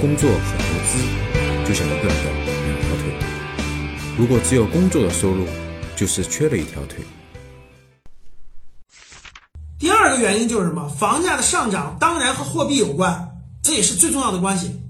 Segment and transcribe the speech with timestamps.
[0.00, 0.96] 工作和投资
[1.66, 2.30] 就像一个人的
[2.64, 3.12] 两条腿，
[4.16, 5.44] 如果只有工作的收入，
[5.96, 7.04] 就是缺了一条腿。
[9.76, 10.88] 第二个原因就是什么？
[10.88, 14.80] 房价的上涨当然和货币有关，这也是最重要的关系。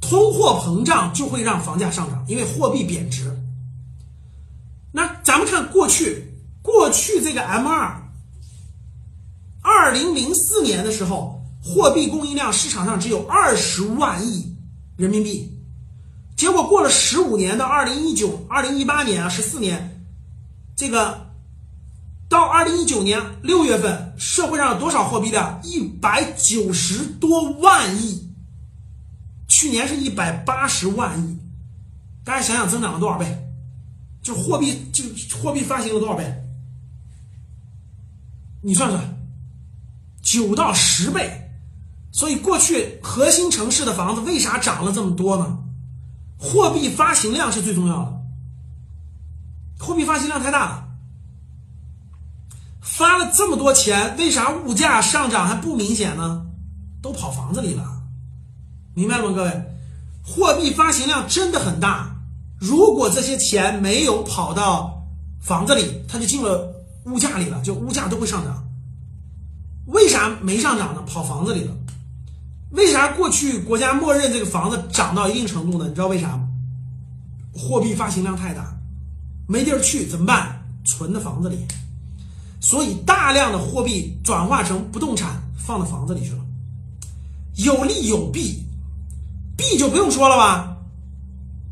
[0.00, 3.32] 通货膨胀就会让房价上涨，因为货币贬值。
[4.90, 6.24] 那咱们看过去，
[6.60, 8.02] 过去这个 M 二，
[9.62, 11.37] 二零零四年的时候。
[11.68, 14.56] 货币供应量市场上只有二十万亿
[14.96, 15.54] 人民币，
[16.34, 20.02] 结果过了十五年到二零一九、二零一八年啊，十四年，
[20.74, 21.26] 这个
[22.26, 25.60] 到二零一九年六月份，社会上有多少货币量？
[25.62, 28.32] 一百九十多万亿，
[29.46, 31.36] 去年是一百八十万亿，
[32.24, 33.26] 大家想想增长了多少倍？
[34.22, 35.04] 就货币就
[35.36, 36.24] 货币发行了多少倍？
[38.62, 39.04] 你算算，
[40.22, 41.44] 九到十倍。
[42.18, 45.56] 所以，过去核心城市的房子为啥涨了这么多呢？
[46.36, 48.12] 货币发行量是最重要的。
[49.78, 50.88] 货币发行量太大了，
[52.80, 56.44] 发了这么多钱，为啥物价上涨还不明显呢？
[57.00, 57.84] 都跑房子里了，
[58.96, 59.62] 明白了吗，各位？
[60.24, 62.16] 货币发行量真的很大，
[62.58, 65.06] 如果这些钱没有跑到
[65.40, 66.68] 房子里，它就进了
[67.04, 68.64] 物价里了，就物价都会上涨。
[69.86, 71.02] 为啥没上涨呢？
[71.06, 71.72] 跑房子里了。
[72.70, 75.86] 为啥过去国家默认这个房子涨到一定程度呢？
[75.88, 76.48] 你知道为啥吗？
[77.52, 78.76] 货币发行量太大，
[79.48, 80.62] 没地儿去怎么办？
[80.84, 81.58] 存在房子里，
[82.60, 86.38] 所以大量的货币转化成不动产放到房子里去了，
[87.56, 88.64] 有利有弊，
[89.56, 90.76] 弊就不用说了吧？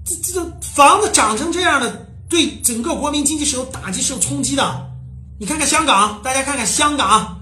[0.05, 4.91] 这这房子涨成这样的，对整个国民经济是有打击、是有冲击的。
[5.39, 7.41] 你看看香港，大家看看香港，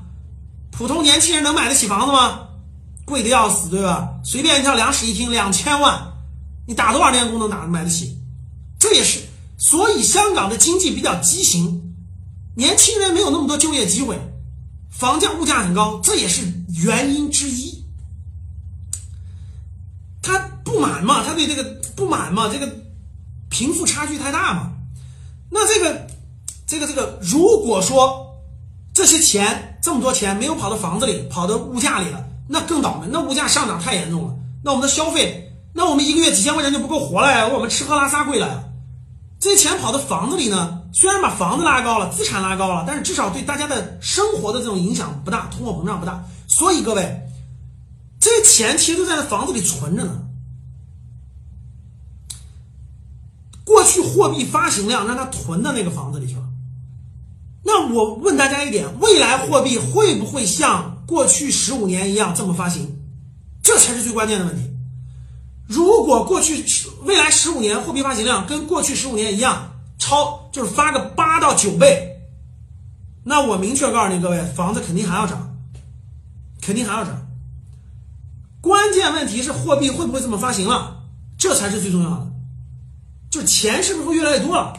[0.71, 2.44] 普通年轻人能买得起房子吗？
[3.05, 4.15] 贵的要死，对吧？
[4.25, 6.13] 随便一套两室一厅两千万，
[6.67, 8.19] 你打多少年工能打买得起？
[8.79, 9.21] 这也是，
[9.59, 11.95] 所以香港的经济比较畸形，
[12.57, 14.19] 年轻人没有那么多就业机会，
[14.91, 16.43] 房价物价很高，这也是
[16.83, 17.85] 原因之一。
[20.23, 21.63] 他不满嘛，他对这个
[21.95, 22.67] 不满嘛，这个
[23.51, 24.73] 贫富差距太大嘛。
[25.51, 26.07] 那这个
[26.67, 28.35] 这个这个，如果说
[28.95, 32.27] 这些钱这么多钱没有跑到房子里，跑到物价里了。
[32.47, 38.65] 那更倒霉，那物价上涨太严重了，那我们的消费，那我们一个月几千块钱就不够活了呀，我们吃喝拉撒贵了呀，
[39.41, 47.23] 这些钱跑到房子里呢，虽然把房子拉高了，资产拉高了，但是至少对大家的生活的这种影响不大，通货膨胀不大，所以各位，
[48.21, 50.23] 这些钱其实都在那房子里存着呢。
[53.65, 56.43] 过去货币发行量让它囤到那个房子里去了，
[57.65, 60.94] 那我问大家一点，未来货币会不会像？
[61.07, 62.99] 过去十五年一样这么发行，
[63.63, 64.71] 这才是最关键的问题。
[65.67, 66.65] 如果过去
[67.03, 72.21] 未来十五年货币发行量跟过去十五年一样超，就是发个八到九倍，
[73.25, 75.57] 那我明确告诉你各位，房子肯定还要涨，
[76.61, 77.27] 肯定还要涨。
[78.61, 81.03] 关键问题是货币会不会这么发行了，
[81.39, 82.33] 这才是最重要的，
[83.31, 84.75] 就是钱是不是会越来越多了？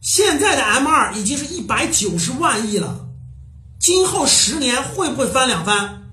[0.00, 3.05] 现在的 M 二已经是一百九十万亿了。
[3.78, 6.10] 今后十年会不会翻两番？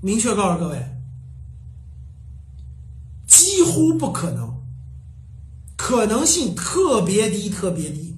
[0.00, 0.94] 明确告诉各位，
[3.26, 4.62] 几乎不可能，
[5.76, 8.16] 可能性特别低，特别低，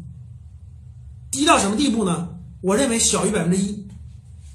[1.31, 2.29] 低到什么地步呢？
[2.61, 3.89] 我认为小于百分之一。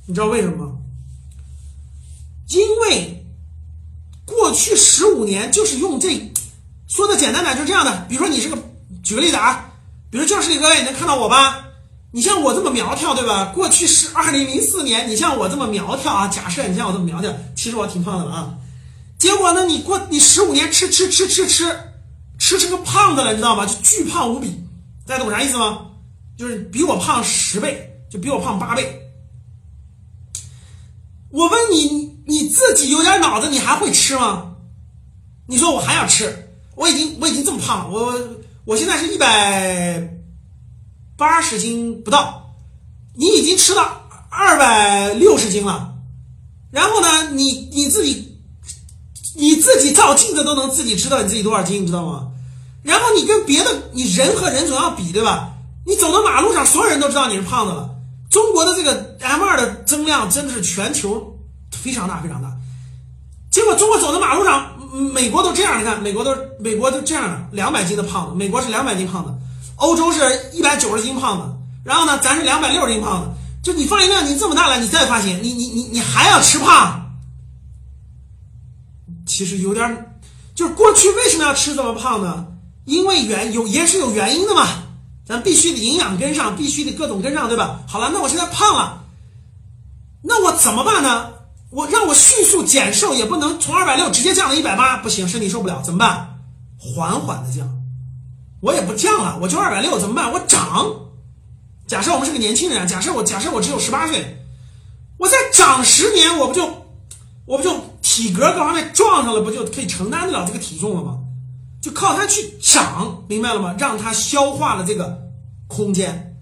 [0.06, 0.78] 你知道为什么吗？
[2.50, 3.25] 因为
[4.24, 6.31] 过去十五年就是用这，
[6.88, 8.06] 说的简单点就是这样的。
[8.07, 8.57] 比如说你是个，
[9.02, 9.74] 举个例子啊，
[10.12, 11.64] 比如教室里各位能看到我吧？
[12.15, 13.51] 你像我这么苗条，对吧？
[13.53, 16.29] 过去是二零零四年，你像我这么苗条啊。
[16.29, 18.55] 假设你像我这么苗条，其实我挺胖的了啊。
[19.19, 21.77] 结果呢，你过你十五年吃吃吃吃吃
[22.39, 23.65] 吃成个胖子了，你知道吗？
[23.65, 24.63] 就巨胖无比。
[25.05, 25.87] 大家懂啥意思吗？
[26.37, 29.11] 就是比我胖十倍，就比我胖八倍。
[31.31, 34.53] 我问你，你自己有点脑子，你还会吃吗？
[35.50, 36.47] 你说我还要吃？
[36.75, 40.14] 我已经我已经这么胖了，我我现在是一百。
[41.17, 42.53] 八十斤不到，
[43.15, 45.94] 你已经吃了二百六十斤了。
[46.71, 48.38] 然后呢，你你自己
[49.35, 52.31] 你自己照镜子都能自己知道你自己多少斤，你知道吗？
[52.83, 55.53] 然后你跟别的你人和人总要比，对吧？
[55.85, 57.89] 你走到马路上，所有人都知道你是胖子了。
[58.29, 61.39] 中国的这个 M 二的增量真的是全球
[61.71, 62.51] 非常大非常大。
[63.50, 64.77] 结果中国走到马路上，
[65.13, 69.31] 美国都这样，你看美国都美国都这样，两百斤的胖子，美国是两百斤胖子。
[69.77, 73.30] 欧洲是一百九十斤胖子，然后呢，咱是两百六十斤胖子。
[73.62, 77.18] 就你发现量，你这么大了，你再发现，你你你你还要吃胖，
[79.25, 80.19] 其实有点，
[80.54, 82.45] 就是过去为什么要吃这么胖呢？
[82.86, 84.68] 因为原有也是有原因的嘛，
[85.25, 87.80] 咱必须得营养跟上，必须得各种跟上，对吧？
[87.88, 89.04] 好了，那我现在胖了，
[90.21, 91.33] 那我怎么办呢？
[91.71, 96.39] 我让我迅速减瘦也不能从二百六直接降到一百八，不行，身体受不了，怎么办？
[96.78, 97.68] 缓缓的降，
[98.65, 100.31] 我也不降了，我就二百六，怎么办？
[100.33, 100.91] 我长。
[101.85, 104.44] 假设我们是个年轻人，假设我假设我只有十八岁，
[105.19, 106.67] 我再长十年，我不就
[107.45, 111.19] 我不就体格各方面撞上了，不就可以承担得了这个体重了吗？
[111.79, 113.75] 就靠它去长，明白了吗？
[113.77, 115.15] 让它消化了这个
[115.68, 116.41] 空间。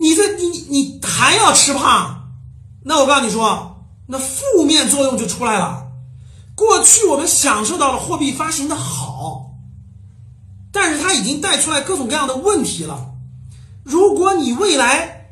[0.00, 2.32] 你这你你还要吃胖，
[2.84, 5.86] 那我告诉你说，那负面作用就出来了。
[6.56, 9.51] 过去我们享受到了货币发行的好，
[10.72, 13.12] 但是它已经带出来各种各样的问题了。
[13.84, 15.28] 如果你未来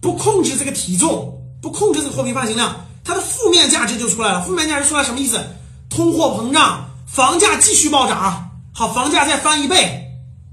[0.00, 4.42] 不控制这个体重，不控制这个货币发行量，它的负面价值就出来了。
[4.42, 5.40] 负面价值出来什么意思？
[5.88, 10.06] 通货膨胀，房价继续暴涨，好，房价再翻一倍，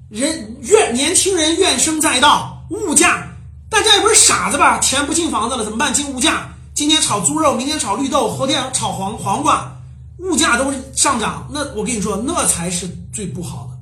[0.10, 3.28] 人怨年轻人怨声载道，物价，
[3.70, 4.80] 大家也不是傻子吧？
[4.80, 5.94] 钱不进房子了怎么办？
[5.94, 9.77] 进物价，今天炒猪肉，明天炒绿豆，后天炒黄黄瓜，
[10.18, 11.48] 物价都是上涨。
[11.52, 13.78] 那我跟你说，那才是最不好的。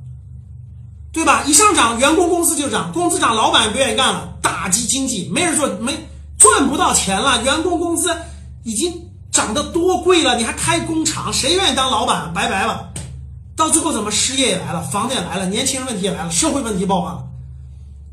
[1.11, 1.43] 对吧？
[1.45, 5.93] 一上涨，员工工资就涨，工资涨，老板不愿意干了，打击经济，没人做，没
[6.37, 7.41] 赚不到钱了。
[7.43, 8.09] 员工工资
[8.63, 12.33] 已经涨得多贵了，你还开工厂，谁愿意当老板？
[12.33, 12.91] 拜拜了。
[13.55, 17.25] 到最后怎么失业也来了，房子也来了，年轻人问题也来了，社会问题爆发了。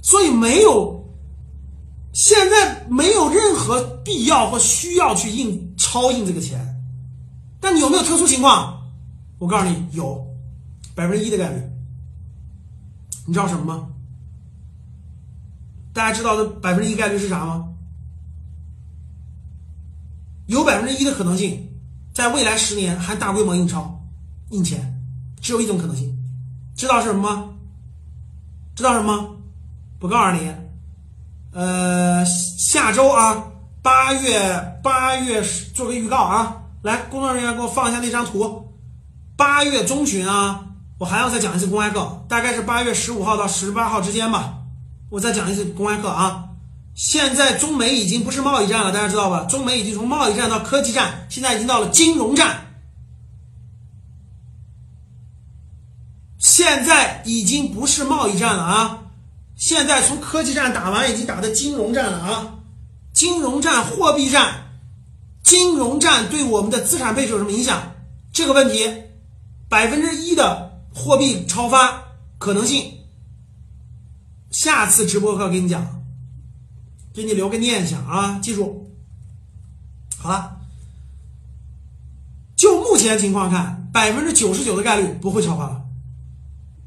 [0.00, 1.04] 所以没有，
[2.12, 6.71] 现在没有任何必要或需要去印超印这个钱。
[7.62, 8.90] 但你有没有特殊情况？
[9.38, 10.26] 我告诉你，有
[10.96, 11.62] 百分之一的概率。
[13.24, 13.88] 你知道什么吗？
[15.92, 17.68] 大家知道的百分之一概率是啥吗？
[20.46, 21.68] 有百分之一的可能性，
[22.12, 24.04] 在未来十年还大规模印钞、
[24.50, 25.00] 印钱，
[25.40, 26.18] 只有一种可能性。
[26.74, 27.50] 知道是什么吗？
[28.74, 29.28] 知道什么吗？
[30.00, 30.52] 不告诉你。
[31.52, 35.42] 呃，下周啊，八月八月
[35.74, 38.72] 做个预告啊，来，工作人员给我放一下那张图。
[39.36, 40.66] 八月中旬啊。
[40.98, 44.58] 我还要再讲一次公开课，大概是八月十五号到十八号之间吧。
[45.10, 46.50] 我再讲一次公开课啊！
[46.94, 49.44] 现在中美已经不是贸易战了，大家知道吧？
[49.46, 52.68] 中美已经从贸易战到科技战，现在已经到了金融战。
[56.38, 58.98] 现在已经不是贸易战了啊！
[59.56, 62.54] 现在从科技战打完，已经打的金融战了啊！
[63.12, 64.71] 金融战、货币战，
[65.42, 67.82] 金融战对我们的资产配置有什么影响？
[68.32, 68.92] 这个问题，
[69.68, 70.70] 百分之一的。
[70.94, 72.02] 货币超发
[72.36, 72.98] 可能性，
[74.50, 76.02] 下次直播课给你讲，
[77.14, 78.38] 给你留个念想啊！
[78.42, 78.90] 记住，
[80.18, 80.58] 好了。
[82.56, 85.82] 就目前情况看，百分之九十九的概率不会超发了，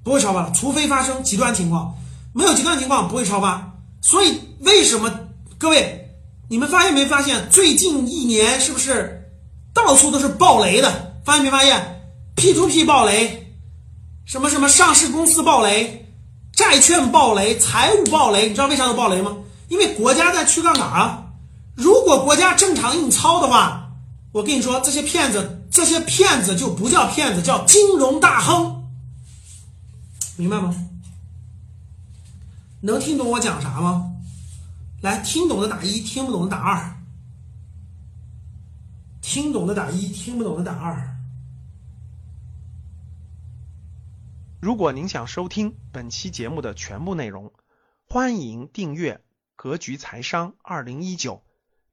[0.04, 1.98] 不会超发了，除非发生极端情况，
[2.31, 3.75] 没有极端情况不会超发。
[4.01, 5.12] 所以为什么
[5.58, 6.05] 各位，
[6.47, 9.31] 你们发现没发现，最近一年是不是
[9.74, 11.21] 到处都是暴雷的？
[11.25, 13.42] 发现没发现？P to P 暴雷。
[14.25, 16.13] 什么什么上市公司暴雷，
[16.53, 19.38] 债券暴雷，财务暴雷，你知道为啥要暴雷吗？
[19.69, 21.25] 因为国家在去杠杆啊。
[21.75, 23.91] 如果国家正常印钞的话，
[24.31, 28.84] 我跟你说，这些骗子，这些骗子就不叫骗子，叫金融大亨，
[30.38, 30.75] 明白吗？
[32.81, 34.14] 能听懂我讲啥吗？
[35.02, 36.96] 来，听懂的打一，听不懂的打二。
[39.22, 41.16] 听懂的打一，听不懂的打二。
[44.60, 47.52] 如果您想收听本期节目的全部内容，
[48.08, 49.16] 欢迎订阅
[49.56, 51.36] 《格局财商二零一九》，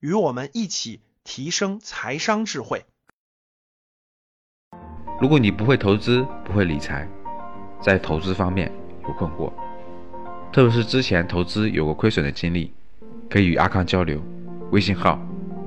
[0.01, 2.87] 与我们一起提升财商智慧。
[5.21, 7.07] 如果你不会投资，不会理财，
[7.83, 9.53] 在投资方面有困惑，
[10.51, 12.73] 特别是之前投资有过亏损的经历，
[13.33, 14.21] 可以与阿康交流。
[14.73, 15.19] 微信号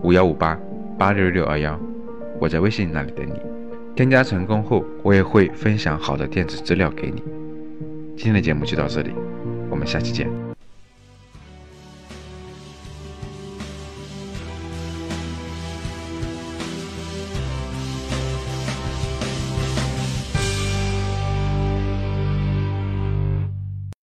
[0.04, 0.56] 五幺五八
[1.00, 1.80] 八六六二幺，
[2.40, 3.34] 我在微信那里等你。
[3.96, 7.24] 添加成功后，我也会分享好的电子资料给你。
[8.16, 9.12] 今天的节目就到这里，
[9.72, 10.55] 我们下期见。